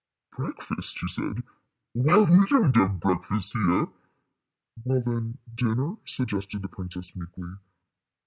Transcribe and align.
"Breakfast!" 0.35 0.97
he 0.97 1.07
said. 1.07 1.43
"Why, 1.93 2.17
we 2.21 2.43
don't 2.47 2.75
have 2.75 2.99
breakfasts 2.99 3.51
here." 3.51 3.85
"Well, 4.83 4.99
then, 5.05 5.37
dinner," 5.53 5.97
suggested 6.05 6.63
the 6.63 6.69
princess, 6.69 7.15
meekly. 7.15 7.51